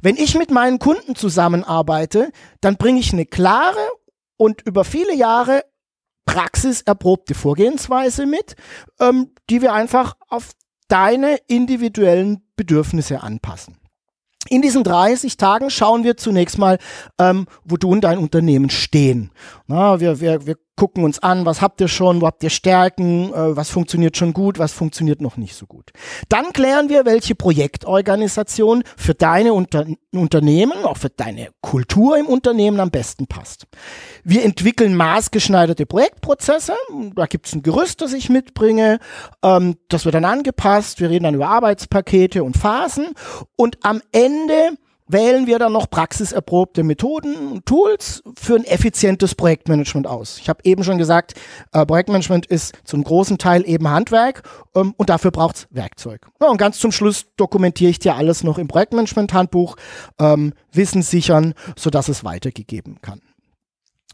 Wenn 0.00 0.16
ich 0.16 0.38
mit 0.38 0.50
meinen 0.50 0.78
Kunden 0.78 1.14
zusammenarbeite, 1.14 2.30
dann 2.62 2.76
bringe 2.76 3.00
ich 3.00 3.12
eine 3.12 3.26
klare 3.26 3.76
und 4.38 4.62
über 4.62 4.84
viele 4.84 5.14
Jahre 5.14 5.64
praxiserprobte 6.24 7.34
Vorgehensweise 7.34 8.24
mit, 8.24 8.56
ähm, 9.00 9.32
die 9.50 9.60
wir 9.60 9.74
einfach 9.74 10.14
auf 10.28 10.52
deine 10.88 11.36
individuellen 11.46 12.42
Bedürfnisse 12.56 13.22
anpassen. 13.22 13.76
In 14.48 14.62
diesen 14.62 14.84
30 14.84 15.36
Tagen 15.36 15.70
schauen 15.70 16.04
wir 16.04 16.16
zunächst 16.16 16.58
mal, 16.58 16.78
ähm, 17.18 17.46
wo 17.64 17.76
du 17.76 17.90
und 17.90 18.02
dein 18.02 18.18
Unternehmen 18.18 18.70
stehen. 18.70 19.30
Na, 19.66 20.00
wir, 20.00 20.20
wir, 20.20 20.46
wir 20.46 20.56
gucken 20.78 21.04
uns 21.04 21.18
an, 21.18 21.44
was 21.44 21.60
habt 21.60 21.80
ihr 21.80 21.88
schon, 21.88 22.22
wo 22.22 22.26
habt 22.26 22.42
ihr 22.42 22.50
Stärken, 22.50 23.34
äh, 23.34 23.56
was 23.56 23.68
funktioniert 23.68 24.16
schon 24.16 24.32
gut, 24.32 24.58
was 24.58 24.72
funktioniert 24.72 25.20
noch 25.20 25.36
nicht 25.36 25.56
so 25.56 25.66
gut. 25.66 25.90
Dann 26.28 26.52
klären 26.52 26.88
wir, 26.88 27.04
welche 27.04 27.34
Projektorganisation 27.34 28.84
für 28.96 29.14
deine 29.14 29.52
Unter 29.52 29.84
Unternehmen, 30.14 30.84
auch 30.84 30.96
für 30.96 31.10
deine 31.10 31.50
Kultur 31.60 32.16
im 32.16 32.26
Unternehmen 32.26 32.80
am 32.80 32.90
besten 32.90 33.26
passt. 33.26 33.66
Wir 34.24 34.44
entwickeln 34.44 34.94
maßgeschneiderte 34.94 35.84
Projektprozesse, 35.84 36.74
da 37.14 37.26
gibt 37.26 37.46
es 37.46 37.54
ein 37.54 37.62
Gerüst, 37.62 38.00
das 38.00 38.12
ich 38.12 38.30
mitbringe, 38.30 39.00
ähm, 39.42 39.76
das 39.88 40.04
wird 40.04 40.14
dann 40.14 40.24
angepasst, 40.24 41.00
wir 41.00 41.10
reden 41.10 41.24
dann 41.24 41.34
über 41.34 41.48
Arbeitspakete 41.48 42.44
und 42.44 42.56
Phasen 42.56 43.08
und 43.56 43.78
am 43.82 44.00
Ende 44.12 44.78
wählen 45.08 45.46
wir 45.46 45.58
dann 45.58 45.72
noch 45.72 45.90
praxiserprobte 45.90 46.82
Methoden 46.82 47.34
und 47.52 47.66
Tools 47.66 48.22
für 48.38 48.56
ein 48.56 48.64
effizientes 48.64 49.34
Projektmanagement 49.34 50.06
aus. 50.06 50.38
Ich 50.38 50.48
habe 50.48 50.60
eben 50.64 50.84
schon 50.84 50.98
gesagt, 50.98 51.34
äh, 51.72 51.84
Projektmanagement 51.84 52.46
ist 52.46 52.78
zum 52.84 53.02
großen 53.02 53.38
Teil 53.38 53.68
eben 53.68 53.88
Handwerk 53.88 54.42
ähm, 54.74 54.94
und 54.96 55.10
dafür 55.10 55.30
braucht's 55.30 55.66
Werkzeug. 55.70 56.26
Ja, 56.40 56.48
und 56.48 56.58
ganz 56.58 56.78
zum 56.78 56.92
Schluss 56.92 57.26
dokumentiere 57.36 57.90
ich 57.90 57.98
dir 57.98 58.14
alles 58.14 58.44
noch 58.44 58.58
im 58.58 58.68
Projektmanagement-Handbuch, 58.68 59.76
ähm, 60.18 60.52
Wissen 60.72 61.02
sichern, 61.02 61.54
sodass 61.76 62.08
es 62.08 62.24
weitergegeben 62.24 63.00
kann. 63.00 63.20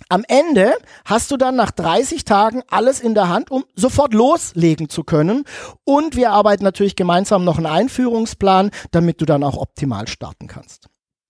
Am 0.09 0.25
Ende 0.27 0.75
hast 1.05 1.31
du 1.31 1.37
dann 1.37 1.57
nach 1.57 1.71
30 1.71 2.25
Tagen 2.25 2.63
alles 2.69 3.01
in 3.01 3.15
der 3.15 3.29
Hand, 3.29 3.51
um 3.51 3.65
sofort 3.75 4.13
loslegen 4.13 4.89
zu 4.89 5.05
können. 5.05 5.45
Und 5.85 6.17
wir 6.17 6.31
arbeiten 6.31 6.65
natürlich 6.65 6.97
gemeinsam 6.97 7.45
noch 7.45 7.57
einen 7.57 7.67
Einführungsplan, 7.67 8.71
damit 8.91 9.21
du 9.21 9.25
dann 9.25 9.45
auch 9.45 9.57
optimal 9.57 10.09
starten 10.09 10.47
kannst. 10.47 10.89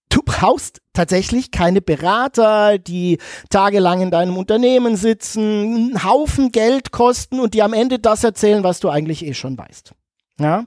Du 0.09 0.21
brauchst 0.25 0.81
tatsächlich 0.93 1.51
keine 1.51 1.83
Berater, 1.83 2.79
die 2.79 3.19
tagelang 3.51 4.01
in 4.01 4.11
deinem 4.11 4.37
Unternehmen 4.37 4.97
sitzen, 4.97 5.41
einen 5.41 6.05
Haufen 6.05 6.53
Geld 6.53 6.93
kosten 6.93 7.41
und 7.41 7.55
dir 7.55 7.65
am 7.65 7.73
Ende 7.73 7.99
das 7.99 8.23
erzählen, 8.23 8.63
was 8.63 8.81
du 8.81 8.91
eigentlich 8.91 9.25
eh 9.25 9.35
schon 9.35 9.59
weißt. 9.59 9.93
Ja, 10.41 10.65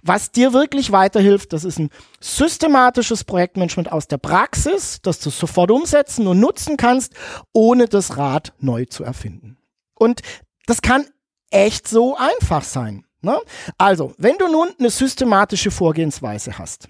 was 0.00 0.32
dir 0.32 0.54
wirklich 0.54 0.92
weiterhilft, 0.92 1.52
das 1.52 1.64
ist 1.64 1.78
ein 1.78 1.90
systematisches 2.20 3.24
Projektmanagement 3.24 3.92
aus 3.92 4.08
der 4.08 4.16
Praxis, 4.16 5.00
das 5.02 5.20
du 5.20 5.28
sofort 5.28 5.70
umsetzen 5.70 6.26
und 6.26 6.40
nutzen 6.40 6.78
kannst, 6.78 7.12
ohne 7.52 7.86
das 7.86 8.16
Rad 8.16 8.54
neu 8.60 8.86
zu 8.86 9.04
erfinden. 9.04 9.58
Und 9.94 10.22
das 10.64 10.80
kann 10.80 11.04
echt 11.50 11.86
so 11.86 12.16
einfach 12.16 12.64
sein. 12.64 13.04
Ne? 13.20 13.38
Also, 13.76 14.14
wenn 14.16 14.38
du 14.38 14.48
nun 14.48 14.68
eine 14.78 14.88
systematische 14.88 15.70
Vorgehensweise 15.70 16.58
hast, 16.58 16.88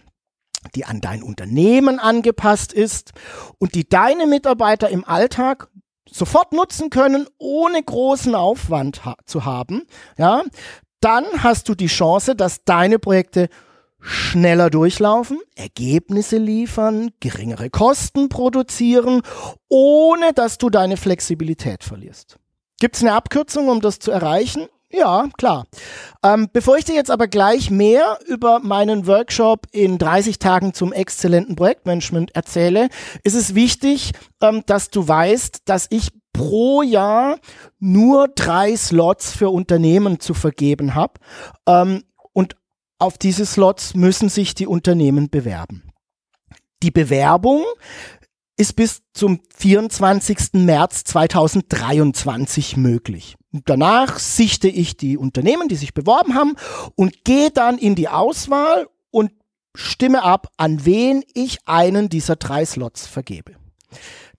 die 0.76 0.84
an 0.84 1.00
dein 1.00 1.24
Unternehmen 1.24 1.98
angepasst 1.98 2.72
ist 2.72 3.12
und 3.58 3.74
die 3.74 3.88
deine 3.88 4.28
Mitarbeiter 4.28 4.88
im 4.88 5.04
Alltag 5.04 5.68
sofort 6.08 6.52
nutzen 6.52 6.90
können, 6.90 7.26
ohne 7.38 7.82
großen 7.82 8.34
Aufwand 8.34 9.04
ha 9.04 9.16
zu 9.24 9.44
haben, 9.44 9.86
ja, 10.16 10.44
dann 11.00 11.24
hast 11.38 11.68
du 11.68 11.74
die 11.74 11.86
Chance, 11.86 12.34
dass 12.34 12.64
deine 12.64 12.98
Projekte 12.98 13.48
schneller 14.00 14.70
durchlaufen, 14.70 15.40
Ergebnisse 15.56 16.38
liefern, 16.38 17.10
geringere 17.20 17.68
Kosten 17.70 18.28
produzieren, 18.28 19.22
ohne 19.68 20.32
dass 20.32 20.58
du 20.58 20.70
deine 20.70 20.96
Flexibilität 20.96 21.84
verlierst. 21.84 22.38
Gibt 22.78 22.96
es 22.96 23.02
eine 23.02 23.12
Abkürzung, 23.12 23.68
um 23.68 23.80
das 23.80 23.98
zu 23.98 24.10
erreichen? 24.10 24.66
Ja, 24.92 25.28
klar. 25.38 25.66
Ähm, 26.24 26.48
bevor 26.52 26.76
ich 26.76 26.84
dir 26.84 26.96
jetzt 26.96 27.12
aber 27.12 27.28
gleich 27.28 27.70
mehr 27.70 28.18
über 28.26 28.58
meinen 28.58 29.06
Workshop 29.06 29.66
in 29.70 29.98
30 29.98 30.40
Tagen 30.40 30.74
zum 30.74 30.92
exzellenten 30.92 31.54
Projektmanagement 31.54 32.34
erzähle, 32.34 32.88
ist 33.22 33.36
es 33.36 33.54
wichtig, 33.54 34.12
ähm, 34.42 34.64
dass 34.66 34.90
du 34.90 35.06
weißt, 35.06 35.62
dass 35.66 35.86
ich 35.90 36.08
pro 36.32 36.82
Jahr 36.82 37.38
nur 37.78 38.28
drei 38.28 38.74
Slots 38.76 39.30
für 39.30 39.50
Unternehmen 39.50 40.18
zu 40.18 40.34
vergeben 40.34 40.96
habe. 40.96 41.14
Ähm, 41.66 42.02
und 42.32 42.56
auf 42.98 43.16
diese 43.16 43.46
Slots 43.46 43.94
müssen 43.94 44.28
sich 44.28 44.54
die 44.54 44.66
Unternehmen 44.66 45.30
bewerben. 45.30 45.84
Die 46.82 46.90
Bewerbung 46.90 47.64
ist 48.60 48.76
bis 48.76 49.00
zum 49.14 49.40
24. 49.56 50.52
März 50.52 51.04
2023 51.04 52.76
möglich. 52.76 53.36
Danach 53.52 54.18
sichte 54.18 54.68
ich 54.68 54.98
die 54.98 55.16
Unternehmen, 55.16 55.68
die 55.68 55.76
sich 55.76 55.94
beworben 55.94 56.34
haben 56.34 56.56
und 56.94 57.24
gehe 57.24 57.50
dann 57.50 57.78
in 57.78 57.94
die 57.94 58.08
Auswahl 58.08 58.86
und 59.10 59.32
stimme 59.74 60.22
ab, 60.22 60.48
an 60.58 60.84
wen 60.84 61.24
ich 61.32 61.66
einen 61.66 62.10
dieser 62.10 62.36
drei 62.36 62.66
Slots 62.66 63.06
vergebe. 63.06 63.56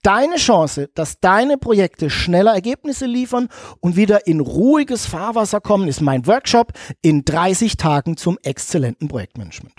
Deine 0.02 0.34
Chance, 0.34 0.90
dass 0.96 1.20
deine 1.20 1.58
Projekte 1.58 2.10
schneller 2.10 2.52
Ergebnisse 2.52 3.06
liefern 3.06 3.48
und 3.78 3.94
wieder 3.94 4.26
in 4.26 4.40
ruhiges 4.40 5.06
Fahrwasser 5.06 5.60
kommen, 5.60 5.86
ist 5.86 6.00
mein 6.00 6.26
Workshop 6.26 6.72
in 7.02 7.24
30 7.24 7.76
Tagen 7.76 8.16
zum 8.16 8.36
exzellenten 8.42 9.06
Projektmanagement. 9.06 9.74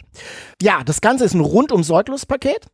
Ja, 0.62 0.84
das 0.86 1.02
Ganze 1.02 1.26
ist 1.26 1.34
ein 1.34 1.42
rundum 1.42 1.84
sorglos 1.84 2.26
Paket. 2.26 2.68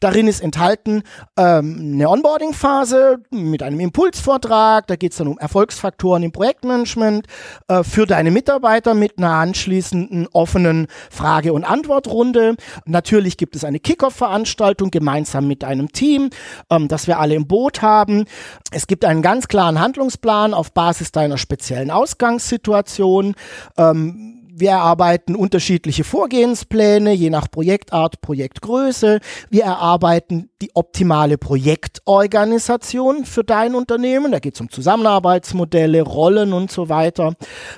Darin 0.00 0.26
ist 0.26 0.40
enthalten 0.40 1.04
ähm, 1.36 1.92
eine 1.94 2.08
Onboarding-Phase 2.08 3.18
mit 3.30 3.62
einem 3.62 3.78
Impulsvortrag. 3.78 4.88
Da 4.88 4.96
geht 4.96 5.12
es 5.12 5.18
dann 5.18 5.28
um 5.28 5.38
Erfolgsfaktoren 5.38 6.24
im 6.24 6.32
Projektmanagement 6.32 7.28
äh, 7.68 7.84
für 7.84 8.06
deine 8.06 8.32
Mitarbeiter 8.32 8.94
mit 8.94 9.18
einer 9.18 9.30
anschließenden 9.30 10.26
offenen 10.32 10.88
Frage- 11.10 11.52
und 11.52 11.62
Antwortrunde. 11.62 12.56
Natürlich 12.84 13.36
gibt 13.36 13.54
es 13.54 13.62
eine 13.62 13.78
Kickoff-Veranstaltung 13.78 14.90
gemeinsam 14.90 15.46
mit 15.46 15.62
einem 15.62 15.92
Team. 15.92 16.30
Ähm, 16.68 16.88
dass 16.96 17.06
wir 17.06 17.20
alle 17.20 17.34
im 17.34 17.46
Boot 17.46 17.82
haben. 17.82 18.24
Es 18.70 18.86
gibt 18.86 19.04
einen 19.04 19.20
ganz 19.20 19.48
klaren 19.48 19.78
Handlungsplan 19.78 20.54
auf 20.54 20.72
Basis 20.72 21.12
deiner 21.12 21.36
speziellen 21.36 21.90
Ausgangssituation. 21.90 23.34
Ähm, 23.76 24.46
wir 24.58 24.70
erarbeiten 24.70 25.36
unterschiedliche 25.36 26.02
Vorgehenspläne, 26.04 27.12
je 27.12 27.28
nach 27.28 27.50
Projektart, 27.50 28.22
Projektgröße. 28.22 29.20
Wir 29.50 29.64
erarbeiten 29.64 30.48
die 30.62 30.70
optimale 30.74 31.36
Projektorganisation 31.36 33.26
für 33.26 33.44
dein 33.44 33.74
Unternehmen. 33.74 34.32
Da 34.32 34.38
geht 34.38 34.54
es 34.54 34.62
um 34.62 34.70
Zusammenarbeitsmodelle, 34.70 36.00
Rollen 36.00 36.54
und 36.54 36.70
so 36.70 36.88
weiter. 36.88 37.34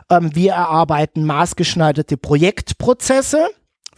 Ähm, 0.08 0.30
wir 0.32 0.52
erarbeiten 0.52 1.24
maßgeschneiderte 1.24 2.16
Projektprozesse 2.16 3.48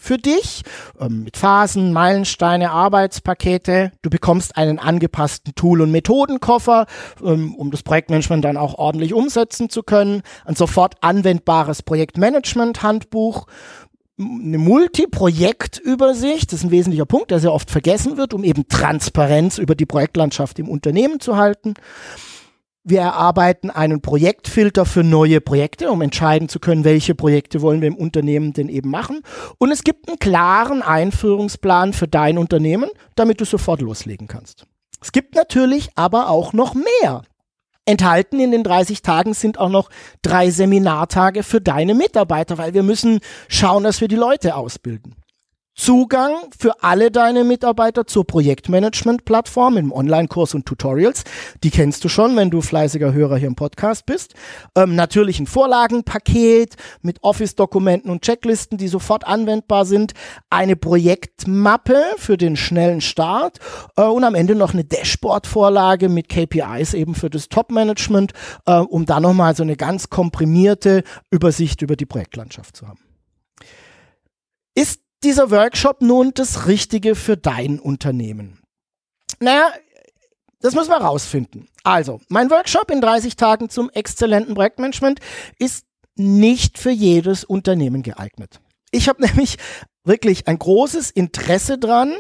für 0.01 0.17
dich 0.17 0.63
ähm, 0.99 1.25
mit 1.25 1.37
Phasen, 1.37 1.93
Meilensteine, 1.93 2.71
Arbeitspakete. 2.71 3.93
Du 4.03 4.09
bekommst 4.11 4.57
einen 4.57 4.79
angepassten 4.79 5.55
Tool- 5.55 5.83
und 5.83 5.93
Methodenkoffer, 5.93 6.87
ähm, 7.23 7.55
um 7.55 7.71
das 7.71 7.83
Projektmanagement 7.83 8.45
dann 8.45 8.57
auch 8.57 8.75
ordentlich 8.75 9.13
umsetzen 9.13 9.69
zu 9.69 9.83
können. 9.83 10.23
Ein 10.47 10.57
sofort 10.57 10.95
anwendbares 11.03 11.83
Projektmanagement-Handbuch 11.83 13.47
eine 14.19 14.59
Multiprojektübersicht, 14.59 16.53
das 16.53 16.61
ist 16.61 16.65
ein 16.65 16.71
wesentlicher 16.71 17.07
Punkt, 17.07 17.31
der 17.31 17.41
sehr 17.41 17.55
oft 17.55 17.71
vergessen 17.71 18.19
wird, 18.19 18.35
um 18.35 18.45
eben 18.45 18.69
Transparenz 18.69 19.57
über 19.57 19.75
die 19.75 19.87
Projektlandschaft 19.87 20.59
im 20.59 20.69
Unternehmen 20.69 21.21
zu 21.21 21.39
halten. 21.39 21.73
Wir 22.91 23.01
erarbeiten 23.03 23.71
einen 23.71 24.03
Projektfilter 24.03 24.85
für 24.85 25.05
neue 25.05 25.41
Projekte, 25.41 25.93
um 25.93 26.03
entscheiden 26.03 26.49
zu 26.49 26.59
können, 26.59 26.83
welche 26.83 27.15
Projekte 27.15 27.63
wollen 27.63 27.81
wir 27.81 27.89
im 27.89 27.95
Unternehmen 27.95 28.53
denn 28.53 28.69
eben 28.69 28.91
machen. 28.91 29.21
Und 29.59 29.71
es 29.71 29.85
gibt 29.85 30.09
einen 30.09 30.19
klaren 30.19 30.83
Einführungsplan 30.83 31.93
für 31.93 32.09
dein 32.09 32.37
Unternehmen, 32.37 32.91
damit 33.15 33.41
du 33.41 33.45
sofort 33.45 33.81
loslegen 33.81 34.27
kannst. 34.27 34.67
Es 35.01 35.13
gibt 35.13 35.37
natürlich 35.37 35.91
aber 35.95 36.29
auch 36.29 36.53
noch 36.53 36.75
mehr. 36.75 37.23
Enthalten 37.87 38.41
in 38.41 38.51
den 38.51 38.65
30 38.65 39.03
Tagen 39.03 39.35
sind 39.35 39.59
auch 39.59 39.71
noch 39.71 39.89
drei 40.23 40.51
Seminartage 40.51 41.45
für 41.45 41.61
deine 41.61 41.95
Mitarbeiter, 41.95 42.59
weil 42.59 42.75
wir 42.75 42.83
müssen 42.83 43.21
schauen, 43.49 43.85
dass 43.85 44.01
wir 44.01 44.09
die 44.09 44.17
Leute 44.17 44.57
ausbilden. 44.57 45.15
Zugang 45.81 46.35
für 46.59 46.83
alle 46.83 47.11
deine 47.11 47.43
Mitarbeiter 47.43 48.07
zur 48.07 48.27
Projektmanagement-Plattform 48.27 49.79
im 49.79 49.93
Online-Kurs 49.93 50.55
und 50.55 50.67
Tutorials. 50.67 51.25
Die 51.65 51.71
kennst 51.71 52.05
du 52.05 52.11
schon, 52.11 52.37
wenn 52.37 52.51
du 52.51 52.61
fleißiger 52.61 53.15
Hörer 53.15 53.39
hier 53.39 53.49
im 53.49 53.55
Podcast 53.55 54.05
bist. 54.05 54.35
Ähm, 54.77 54.95
natürlich 54.95 55.41
ein 55.41 55.47
Vorlagenpaket 55.47 56.77
mit 57.01 57.25
Office-Dokumenten 57.25 58.11
und 58.11 58.21
Checklisten, 58.21 58.77
die 58.77 58.89
sofort 58.89 59.27
anwendbar 59.27 59.87
sind. 59.87 60.13
Eine 60.51 60.77
Projektmappe 60.77 61.97
für 62.19 62.37
den 62.37 62.57
schnellen 62.57 63.01
Start 63.01 63.59
äh, 63.97 64.03
und 64.03 64.25
am 64.25 64.35
Ende 64.35 64.57
noch 64.57 64.75
eine 64.75 64.85
Dashboard-Vorlage 64.85 66.11
mit 66.11 66.29
KPIs 66.29 66.93
eben 66.93 67.15
für 67.15 67.31
das 67.31 67.49
Top-Management, 67.49 68.35
äh, 68.67 68.75
um 68.75 69.07
da 69.07 69.19
nochmal 69.19 69.57
so 69.57 69.63
eine 69.63 69.77
ganz 69.77 70.11
komprimierte 70.11 71.05
Übersicht 71.31 71.81
über 71.81 71.97
die 71.97 72.05
Projektlandschaft 72.07 72.77
zu 72.77 72.87
haben. 72.87 73.10
Dieser 75.23 75.51
Workshop 75.51 76.01
nun 76.01 76.33
das 76.35 76.67
Richtige 76.67 77.15
für 77.15 77.37
dein 77.37 77.79
Unternehmen? 77.79 78.61
Naja, 79.39 79.71
das 80.61 80.75
müssen 80.75 80.91
wir 80.91 80.99
rausfinden. 80.99 81.69
Also, 81.85 82.21
mein 82.29 82.51
Workshop 82.51 82.91
in 82.91 83.01
30 83.01 83.37
Tagen 83.37 83.69
zum 83.69 83.91
exzellenten 83.91 84.55
Projektmanagement 84.55 85.21
ist 85.59 85.85
nicht 86.17 86.79
für 86.79 86.91
jedes 86.91 87.45
Unternehmen 87.45 88.03
geeignet. 88.03 88.61
Ich 88.91 89.09
habe 89.09 89.23
nämlich 89.27 89.57
wirklich 90.05 90.49
ein 90.49 90.59
großes 90.59 91.11
Interesse 91.11 91.79
dran, 91.79 92.15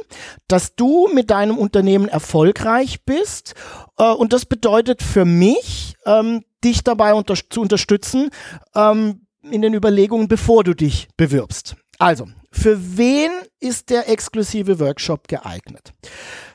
dass 0.48 0.74
du 0.74 1.08
mit 1.08 1.30
deinem 1.30 1.58
Unternehmen 1.58 2.08
erfolgreich 2.08 3.04
bist. 3.04 3.54
Äh, 3.98 4.04
und 4.12 4.32
das 4.32 4.44
bedeutet 4.44 5.02
für 5.02 5.24
mich, 5.24 5.96
ähm, 6.06 6.44
dich 6.62 6.84
dabei 6.84 7.14
unter 7.14 7.34
zu 7.34 7.60
unterstützen 7.62 8.30
ähm, 8.74 9.26
in 9.42 9.62
den 9.62 9.72
Überlegungen, 9.72 10.28
bevor 10.28 10.64
du 10.64 10.74
dich 10.74 11.08
bewirbst. 11.16 11.76
Also, 12.00 12.28
für 12.50 12.96
wen 12.96 13.30
ist 13.60 13.90
der 13.90 14.08
exklusive 14.08 14.80
Workshop 14.80 15.28
geeignet? 15.28 15.92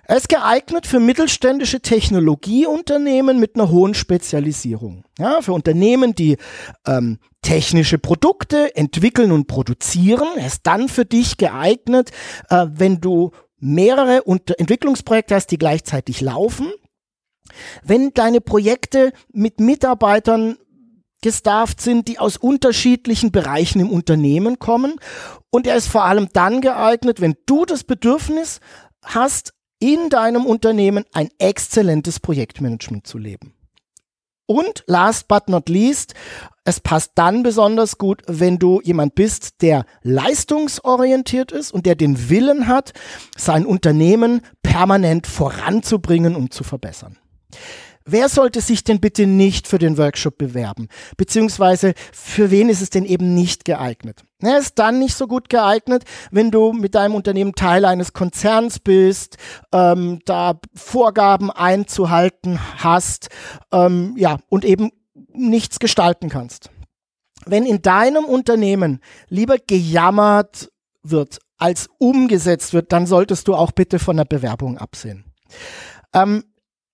Er 0.08 0.18
ist 0.18 0.28
geeignet 0.28 0.88
für 0.88 1.00
mittelständische 1.00 1.82
Technologieunternehmen 1.82 3.40
mit 3.40 3.56
einer 3.56 3.70
hohen 3.70 3.94
Spezialisierung. 3.94 5.04
Ja, 5.20 5.42
für 5.42 5.54
Unternehmen, 5.54 6.16
die 6.16 6.38
ähm, 6.88 7.20
technische 7.44 8.00
Produkte 8.00 8.75
entwickeln 8.75 9.32
und 9.32 9.46
produzieren. 9.46 10.28
Er 10.36 10.48
ist 10.48 10.62
dann 10.64 10.90
für 10.90 11.06
dich 11.06 11.38
geeignet, 11.38 12.10
äh, 12.50 12.66
wenn 12.72 13.00
du 13.00 13.30
mehrere 13.60 14.24
Unter 14.24 14.60
Entwicklungsprojekte 14.60 15.36
hast, 15.36 15.52
die 15.52 15.60
gleichzeitig 15.60 16.22
laufen. 16.22 16.72
Wenn 17.84 18.16
deine 18.16 18.42
Projekte 18.42 19.12
mit 19.32 19.60
Mitarbeitern 19.60 20.58
gestafft 21.25 21.82
sind, 21.82 22.08
die 22.08 22.20
aus 22.20 22.38
unterschiedlichen 22.38 23.32
Bereichen 23.32 23.79
im 23.79 23.89
Unternehmen 23.89 24.60
kommen. 24.60 24.98
Und 25.50 25.65
er 25.65 25.75
ist 25.75 25.88
vor 25.88 26.03
allem 26.03 26.29
dann 26.34 26.62
geeignet, 26.62 27.20
wenn 27.20 27.36
du 27.48 27.65
das 27.65 27.84
Bedürfnis 27.84 28.60
hast, 29.03 29.55
in 29.79 30.10
deinem 30.10 30.46
Unternehmen 30.46 31.03
ein 31.13 31.29
exzellentes 31.39 32.20
Projektmanagement 32.20 33.08
zu 33.08 33.17
leben. 33.17 33.55
Und 34.46 34.84
last 34.86 35.27
but 35.27 35.50
not 35.50 35.67
least, 35.67 36.13
es 36.63 36.79
passt 36.79 37.13
dann 37.15 37.41
besonders 37.41 37.98
gut, 37.98 38.22
wenn 38.27 38.60
du 38.60 38.79
jemand 38.84 39.15
bist, 39.15 39.63
der 39.63 39.86
leistungsorientiert 40.03 41.51
ist 41.51 41.72
und 41.72 41.88
der 41.88 41.96
den 41.96 42.29
Willen 42.29 42.67
hat, 42.67 42.94
sein 43.36 43.65
Unternehmen 43.65 44.41
permanent 44.62 45.25
voranzubringen 45.25 46.36
und 46.36 46.53
zu 46.53 46.63
verbessern. 46.63 47.17
Wer 48.07 48.29
sollte 48.29 48.62
sich 48.62 48.83
denn 48.83 49.00
bitte 49.00 49.25
nicht 49.25 49.67
für 49.67 49.79
den 49.79 49.97
Workshop 49.97 50.38
bewerben? 50.38 50.89
Beziehungsweise 51.17 51.95
für 52.13 52.51
wen 52.51 52.69
ist 52.69 52.81
es 52.81 52.91
denn 52.91 53.03
eben 53.03 53.33
nicht 53.33 53.65
geeignet? 53.65 54.24
Er 54.41 54.59
ist 54.59 54.77
dann 54.77 55.00
nicht 55.00 55.15
so 55.15 55.25
gut 55.25 55.50
geeignet, 55.50 56.03
wenn 56.29 56.51
du 56.51 56.71
mit 56.71 56.93
deinem 56.93 57.15
Unternehmen 57.15 57.55
Teil 57.55 57.83
eines 57.83 58.13
Konzerns 58.13 58.79
bist, 58.79 59.38
ähm, 59.71 60.19
da 60.25 60.59
Vorgaben 60.75 61.50
einzuhalten 61.50 62.59
hast, 62.77 63.29
ähm, 63.71 64.13
ja, 64.17 64.38
und 64.50 64.65
eben 64.65 64.91
nichts 65.33 65.79
gestalten 65.79 66.29
kannst. 66.29 66.69
Wenn 67.47 67.65
in 67.65 67.81
deinem 67.81 68.25
Unternehmen 68.25 69.01
lieber 69.29 69.57
gejammert 69.57 70.71
wird, 71.01 71.39
als 71.57 71.89
umgesetzt 71.97 72.74
wird, 72.74 72.91
dann 72.91 73.07
solltest 73.07 73.47
du 73.47 73.55
auch 73.55 73.71
bitte 73.71 73.97
von 73.97 74.17
der 74.17 74.25
Bewerbung 74.25 74.77
absehen. 74.77 75.25
Ähm, 76.13 76.43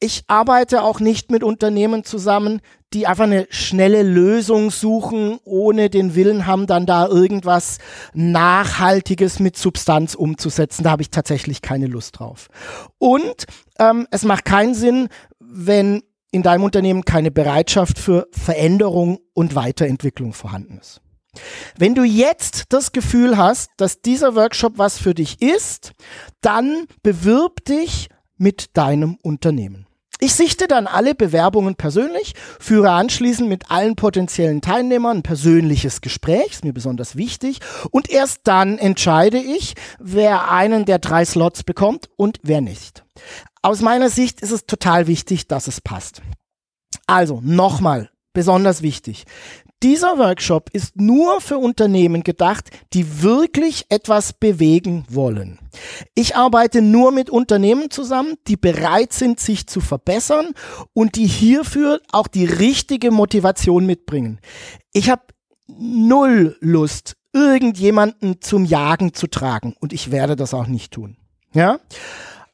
ich 0.02 0.24
arbeite 0.28 0.82
auch 0.82 1.00
nicht 1.00 1.32
mit 1.32 1.44
Unternehmen 1.44 2.04
zusammen, 2.04 2.62
die 2.92 3.08
einfach 3.08 3.24
eine 3.24 3.48
schnelle 3.52 4.04
Lösung 4.04 4.72
suchen, 4.72 5.40
ohne 5.46 5.90
den 5.90 6.16
Willen 6.16 6.46
haben, 6.46 6.68
dann 6.68 6.86
da 6.86 7.08
irgendwas 7.08 7.78
Nachhaltiges 8.14 9.40
mit 9.40 9.56
Substanz 9.56 10.16
umzusetzen. 10.16 10.84
Da 10.84 10.92
habe 10.92 11.04
ich 11.04 11.12
tatsächlich 11.12 11.62
keine 11.62 11.86
Lust 11.86 12.20
drauf. 12.20 12.50
Und 12.98 13.46
ähm, 13.80 14.08
es 14.12 14.24
macht 14.24 14.44
keinen 14.44 14.74
Sinn, 14.74 15.08
wenn 15.40 16.04
in 16.32 16.44
deinem 16.44 16.64
Unternehmen 16.64 17.06
keine 17.06 17.30
Bereitschaft 17.30 18.00
für 18.00 18.28
Veränderung 18.32 19.20
und 19.34 19.56
Weiterentwicklung 19.56 20.34
vorhanden 20.34 20.80
ist. 20.80 21.02
Wenn 21.78 21.96
du 21.96 22.04
jetzt 22.04 22.66
das 22.70 22.92
Gefühl 22.92 23.38
hast, 23.38 23.70
dass 23.78 24.02
dieser 24.02 24.36
Workshop 24.36 24.78
was 24.78 24.98
für 24.98 25.14
dich 25.14 25.42
ist, 25.42 25.94
dann 26.42 26.88
bewirb 27.04 27.64
dich 27.64 28.10
mit 28.38 28.76
deinem 28.76 29.18
Unternehmen. 29.22 29.86
Ich 30.24 30.36
sichte 30.36 30.68
dann 30.68 30.86
alle 30.86 31.16
Bewerbungen 31.16 31.74
persönlich, 31.74 32.36
führe 32.60 32.92
anschließend 32.92 33.50
mit 33.50 33.72
allen 33.72 33.96
potenziellen 33.96 34.62
Teilnehmern 34.62 35.18
ein 35.18 35.24
persönliches 35.24 36.00
Gespräch, 36.00 36.52
ist 36.52 36.64
mir 36.64 36.74
besonders 36.74 37.16
wichtig, 37.16 37.60
und 37.90 38.08
erst 38.08 38.42
dann 38.44 38.78
entscheide 38.78 39.40
ich, 39.40 39.74
wer 40.00 40.52
einen 40.52 40.86
der 40.86 41.00
drei 41.00 41.26
Slots 41.26 41.64
bekommt 41.64 42.08
und 42.18 42.40
wer 42.44 42.62
nicht. 42.62 43.04
Aus 43.64 43.82
meiner 43.82 44.12
Sicht 44.12 44.42
ist 44.42 44.52
es 44.52 44.68
total 44.68 45.08
wichtig, 45.08 45.48
dass 45.48 45.68
es 45.68 45.82
passt. 45.82 46.22
Also 47.08 47.42
nochmal, 47.44 48.12
besonders 48.32 48.84
wichtig. 48.84 49.26
Dieser 49.84 50.20
Workshop 50.20 50.70
ist 50.74 50.96
nur 50.96 51.42
für 51.42 51.58
Unternehmen 51.58 52.24
gedacht, 52.24 52.70
die 52.94 53.24
wirklich 53.24 53.86
etwas 53.90 54.32
bewegen 54.32 55.06
wollen. 55.10 55.58
Ich 56.14 56.36
arbeite 56.36 56.84
nur 56.84 57.12
mit 57.12 57.32
Unternehmen 57.32 57.90
zusammen, 57.90 58.36
die 58.48 58.58
bereit 58.58 59.12
sind, 59.12 59.40
sich 59.40 59.66
zu 59.66 59.82
verbessern 59.82 60.54
und 60.94 61.16
die 61.16 61.26
hierfür 61.26 62.00
auch 62.12 62.28
die 62.28 62.46
richtige 62.46 63.10
Motivation 63.10 63.88
mitbringen. 63.88 64.40
Ich 64.94 65.10
habe 65.10 65.24
null 65.68 66.58
Lust, 66.60 67.16
irgendjemanden 67.34 68.42
zum 68.42 68.66
Jagen 68.66 69.14
zu 69.14 69.28
tragen 69.28 69.76
und 69.80 69.94
ich 69.94 70.12
werde 70.12 70.36
das 70.36 70.54
auch 70.54 70.68
nicht 70.68 70.94
tun. 70.94 71.18
Ja? 71.54 71.80